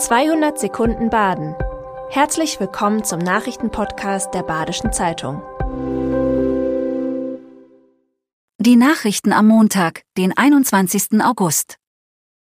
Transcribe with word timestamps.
200 0.00 0.58
Sekunden 0.58 1.10
Baden. 1.10 1.54
Herzlich 2.08 2.58
willkommen 2.58 3.04
zum 3.04 3.18
Nachrichtenpodcast 3.18 4.32
der 4.32 4.42
Badischen 4.42 4.94
Zeitung. 4.94 5.42
Die 8.58 8.76
Nachrichten 8.76 9.34
am 9.34 9.48
Montag, 9.48 10.00
den 10.16 10.34
21. 10.34 11.22
August. 11.22 11.76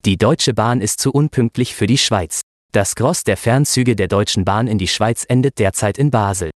Die 0.06 0.16
Deutsche 0.16 0.54
Bahn 0.54 0.80
ist 0.80 0.98
zu 0.98 1.12
unpünktlich 1.12 1.74
für 1.74 1.86
die 1.86 1.98
Schweiz. 1.98 2.40
Das 2.72 2.94
Gross 2.94 3.22
der 3.22 3.36
Fernzüge 3.36 3.96
der 3.96 4.08
Deutschen 4.08 4.46
Bahn 4.46 4.66
in 4.66 4.78
die 4.78 4.88
Schweiz 4.88 5.26
endet 5.28 5.58
derzeit 5.58 5.98
in 5.98 6.10
Basel. 6.10 6.52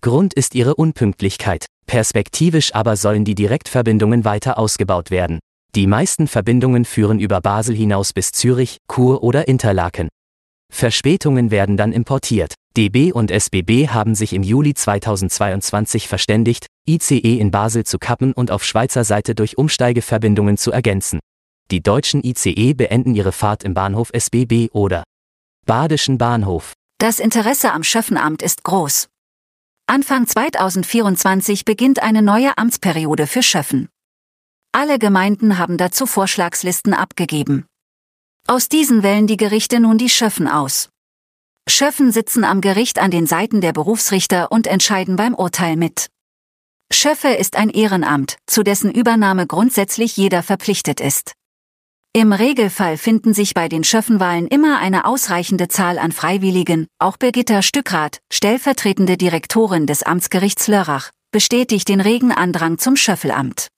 Grund 0.00 0.32
ist 0.32 0.54
ihre 0.54 0.74
Unpünktlichkeit. 0.74 1.66
Perspektivisch 1.86 2.74
aber 2.74 2.96
sollen 2.96 3.26
die 3.26 3.34
Direktverbindungen 3.34 4.24
weiter 4.24 4.58
ausgebaut 4.58 5.10
werden. 5.10 5.38
Die 5.74 5.86
meisten 5.86 6.26
Verbindungen 6.26 6.86
führen 6.86 7.20
über 7.20 7.42
Basel 7.42 7.76
hinaus 7.76 8.14
bis 8.14 8.32
Zürich, 8.32 8.78
Chur 8.90 9.22
oder 9.22 9.46
Interlaken. 9.46 10.08
Verspätungen 10.70 11.50
werden 11.50 11.76
dann 11.76 11.92
importiert. 11.92 12.54
DB 12.76 13.12
und 13.12 13.30
SBB 13.30 13.88
haben 13.88 14.14
sich 14.14 14.32
im 14.32 14.42
Juli 14.42 14.74
2022 14.74 16.08
verständigt, 16.08 16.66
ICE 16.88 17.38
in 17.38 17.50
Basel 17.50 17.84
zu 17.84 17.98
kappen 17.98 18.32
und 18.32 18.50
auf 18.50 18.64
Schweizer 18.64 19.04
Seite 19.04 19.34
durch 19.34 19.58
Umsteigeverbindungen 19.58 20.56
zu 20.56 20.70
ergänzen. 20.70 21.18
Die 21.70 21.82
deutschen 21.82 22.24
ICE 22.24 22.74
beenden 22.74 23.14
ihre 23.14 23.32
Fahrt 23.32 23.64
im 23.64 23.74
Bahnhof 23.74 24.10
SBB 24.12 24.70
oder 24.72 25.04
Badischen 25.66 26.18
Bahnhof. 26.18 26.72
Das 26.98 27.18
Interesse 27.18 27.72
am 27.72 27.82
Schöffenamt 27.82 28.42
ist 28.42 28.64
groß. 28.64 29.08
Anfang 29.86 30.26
2024 30.26 31.64
beginnt 31.64 32.02
eine 32.02 32.22
neue 32.22 32.56
Amtsperiode 32.56 33.26
für 33.26 33.42
Schöffen. 33.42 33.88
Alle 34.72 34.98
Gemeinden 34.98 35.58
haben 35.58 35.76
dazu 35.76 36.06
Vorschlagslisten 36.06 36.94
abgegeben. 36.94 37.66
Aus 38.46 38.68
diesen 38.68 39.02
wählen 39.02 39.26
die 39.26 39.36
Gerichte 39.36 39.80
nun 39.80 39.98
die 39.98 40.08
Schöffen 40.08 40.48
aus. 40.48 40.88
Schöffen 41.68 42.10
sitzen 42.10 42.44
am 42.44 42.60
Gericht 42.60 42.98
an 42.98 43.10
den 43.10 43.26
Seiten 43.26 43.60
der 43.60 43.72
Berufsrichter 43.72 44.50
und 44.50 44.66
entscheiden 44.66 45.16
beim 45.16 45.34
Urteil 45.34 45.76
mit. 45.76 46.08
Schöffe 46.92 47.28
ist 47.28 47.56
ein 47.56 47.70
Ehrenamt, 47.70 48.38
zu 48.46 48.62
dessen 48.62 48.90
Übernahme 48.90 49.46
grundsätzlich 49.46 50.16
jeder 50.16 50.42
verpflichtet 50.42 51.00
ist. 51.00 51.32
Im 52.12 52.32
Regelfall 52.32 52.96
finden 52.96 53.34
sich 53.34 53.54
bei 53.54 53.68
den 53.68 53.84
Schöffenwahlen 53.84 54.48
immer 54.48 54.80
eine 54.80 55.04
ausreichende 55.04 55.68
Zahl 55.68 55.96
an 55.96 56.10
Freiwilligen, 56.10 56.88
auch 56.98 57.16
Birgitta 57.16 57.62
Stückrath, 57.62 58.18
stellvertretende 58.32 59.16
Direktorin 59.16 59.86
des 59.86 60.02
Amtsgerichts 60.02 60.66
Lörrach, 60.66 61.10
bestätigt 61.30 61.88
den 61.88 62.00
regen 62.00 62.32
Andrang 62.32 62.78
zum 62.78 62.96
Schöffelamt. 62.96 63.68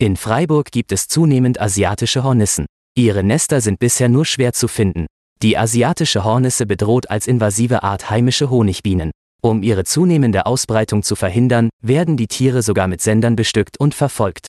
In 0.00 0.16
Freiburg 0.16 0.72
gibt 0.72 0.90
es 0.90 1.06
zunehmend 1.06 1.60
asiatische 1.60 2.24
Hornissen. 2.24 2.66
Ihre 3.00 3.24
Nester 3.24 3.62
sind 3.62 3.78
bisher 3.78 4.10
nur 4.10 4.26
schwer 4.26 4.52
zu 4.52 4.68
finden. 4.68 5.06
Die 5.42 5.56
asiatische 5.56 6.22
Hornisse 6.22 6.66
bedroht 6.66 7.08
als 7.08 7.26
invasive 7.26 7.82
Art 7.82 8.10
heimische 8.10 8.50
Honigbienen. 8.50 9.10
Um 9.40 9.62
ihre 9.62 9.84
zunehmende 9.84 10.44
Ausbreitung 10.44 11.02
zu 11.02 11.16
verhindern, 11.16 11.70
werden 11.82 12.18
die 12.18 12.26
Tiere 12.26 12.60
sogar 12.60 12.88
mit 12.88 13.00
Sendern 13.00 13.36
bestückt 13.36 13.80
und 13.80 13.94
verfolgt. 13.94 14.48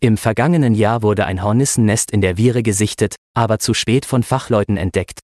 Im 0.00 0.16
vergangenen 0.16 0.74
Jahr 0.74 1.02
wurde 1.02 1.26
ein 1.26 1.42
Hornissennest 1.42 2.10
in 2.10 2.22
der 2.22 2.38
Viere 2.38 2.62
gesichtet, 2.62 3.14
aber 3.34 3.58
zu 3.58 3.74
spät 3.74 4.06
von 4.06 4.22
Fachleuten 4.22 4.78
entdeckt. 4.78 5.20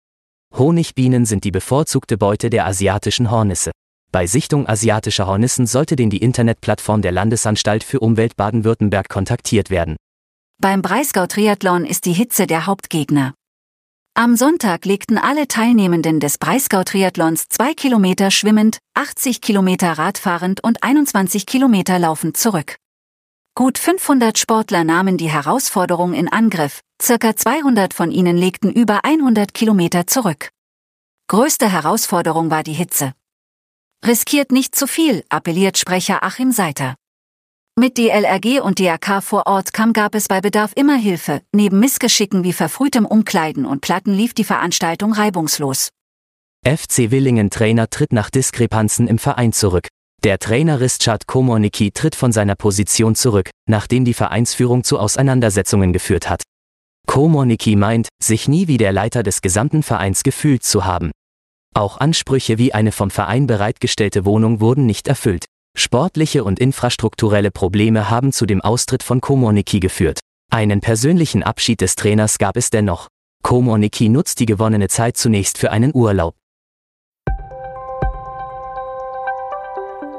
Honigbienen 0.57 1.25
sind 1.25 1.43
die 1.43 1.51
bevorzugte 1.51 2.17
Beute 2.17 2.49
der 2.49 2.65
asiatischen 2.65 3.29
Hornisse. 3.29 3.69
Bei 4.11 4.25
Sichtung 4.25 4.67
asiatischer 4.67 5.27
Hornissen 5.27 5.67
sollte 5.67 5.95
den 5.95 6.09
die 6.09 6.17
Internetplattform 6.17 7.03
der 7.03 7.11
Landesanstalt 7.11 7.83
für 7.83 7.99
Umwelt 7.99 8.35
Baden-Württemberg 8.35 9.07
kontaktiert 9.07 9.69
werden. 9.69 9.97
Beim 10.61 10.81
Breisgau-Triathlon 10.81 11.85
ist 11.85 12.05
die 12.05 12.13
Hitze 12.13 12.47
der 12.47 12.65
Hauptgegner. 12.65 13.33
Am 14.13 14.37
Sonntag 14.37 14.85
legten 14.85 15.17
alle 15.17 15.47
Teilnehmenden 15.47 16.21
des 16.21 16.37
Breisgau-Triathlons 16.37 17.49
zwei 17.49 17.73
Kilometer 17.73 18.31
schwimmend, 18.31 18.79
80 18.93 19.41
Kilometer 19.41 19.91
radfahrend 19.97 20.63
und 20.63 20.81
21 20.81 21.45
Kilometer 21.45 21.99
laufend 21.99 22.37
zurück. 22.37 22.77
Gut 23.53 23.77
500 23.77 24.37
Sportler 24.37 24.85
nahmen 24.85 25.17
die 25.17 25.29
Herausforderung 25.29 26.13
in 26.13 26.29
Angriff, 26.29 26.79
circa 27.01 27.35
200 27.35 27.93
von 27.93 28.09
ihnen 28.09 28.37
legten 28.37 28.71
über 28.71 29.03
100 29.03 29.53
Kilometer 29.53 30.07
zurück. 30.07 30.49
Größte 31.27 31.69
Herausforderung 31.69 32.49
war 32.49 32.63
die 32.63 32.73
Hitze. 32.73 33.13
Riskiert 34.05 34.51
nicht 34.51 34.75
zu 34.75 34.87
viel, 34.87 35.25
appelliert 35.29 35.77
Sprecher 35.77 36.23
Achim 36.23 36.51
Seiter. 36.51 36.95
Mit 37.77 37.97
DLRG 37.97 38.61
und 38.61 38.79
DRK 38.79 39.21
vor 39.21 39.47
Ort 39.47 39.73
kam 39.73 39.91
gab 39.91 40.15
es 40.15 40.29
bei 40.29 40.39
Bedarf 40.39 40.71
immer 40.77 40.95
Hilfe, 40.95 41.41
neben 41.53 41.81
Missgeschicken 41.81 42.45
wie 42.45 42.53
verfrühtem 42.53 43.05
Umkleiden 43.05 43.65
und 43.65 43.81
Platten 43.81 44.13
lief 44.13 44.33
die 44.33 44.45
Veranstaltung 44.45 45.11
reibungslos. 45.11 45.89
FC 46.65 47.11
Willingen 47.11 47.49
Trainer 47.49 47.89
tritt 47.89 48.13
nach 48.13 48.29
Diskrepanzen 48.29 49.09
im 49.09 49.17
Verein 49.17 49.51
zurück. 49.51 49.89
Der 50.23 50.39
Trainer 50.39 50.79
Ristschat 50.79 51.27
Komorniki 51.27 51.91
tritt 51.91 52.15
von 52.15 52.31
seiner 52.31 52.55
Position 52.55 53.13
zurück, 53.13 53.49
nachdem 53.67 54.05
die 54.05 54.13
Vereinsführung 54.13 54.85
zu 54.85 54.97
Auseinandersetzungen 54.97 55.91
geführt 55.91 56.29
hat. 56.29 56.43
Komorniki 57.07 57.75
meint, 57.75 58.07
sich 58.23 58.47
nie 58.47 58.69
wie 58.69 58.77
der 58.77 58.93
Leiter 58.93 59.21
des 59.21 59.41
gesamten 59.41 59.83
Vereins 59.83 60.23
gefühlt 60.23 60.63
zu 60.63 60.85
haben. 60.85 61.11
Auch 61.73 61.97
Ansprüche 61.97 62.57
wie 62.57 62.73
eine 62.73 62.93
vom 62.93 63.11
Verein 63.11 63.47
bereitgestellte 63.47 64.23
Wohnung 64.23 64.61
wurden 64.61 64.85
nicht 64.85 65.09
erfüllt. 65.09 65.43
Sportliche 65.75 66.43
und 66.43 66.59
infrastrukturelle 66.59 67.51
Probleme 67.51 68.09
haben 68.09 68.31
zu 68.31 68.45
dem 68.45 68.61
Austritt 68.61 69.03
von 69.03 69.21
Komorniki 69.21 69.79
geführt. 69.79 70.19
Einen 70.51 70.81
persönlichen 70.81 71.43
Abschied 71.43 71.81
des 71.81 71.95
Trainers 71.95 72.37
gab 72.37 72.57
es 72.57 72.69
dennoch. 72.69 73.07
Komorniki 73.43 74.09
nutzt 74.09 74.39
die 74.39 74.45
gewonnene 74.45 74.87
Zeit 74.87 75.17
zunächst 75.17 75.57
für 75.57 75.71
einen 75.71 75.93
Urlaub. 75.93 76.35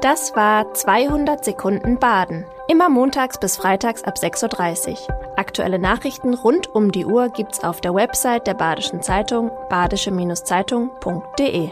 Das 0.01 0.35
war 0.35 0.75
200 0.75 1.43
Sekunden 1.43 1.97
Baden. 1.97 2.45
Immer 2.69 2.87
montags 2.87 3.39
bis 3.39 3.57
freitags 3.57 4.03
ab 4.03 4.17
6.30 4.17 4.91
Uhr. 4.91 4.97
Aktuelle 5.37 5.79
Nachrichten 5.79 6.35
rund 6.35 6.67
um 6.67 6.91
die 6.91 7.05
Uhr 7.05 7.29
gibt's 7.29 7.63
auf 7.63 7.81
der 7.81 7.95
Website 7.95 8.45
der 8.45 8.53
Badischen 8.53 9.01
Zeitung 9.01 9.49
badische-zeitung.de. 9.69 11.71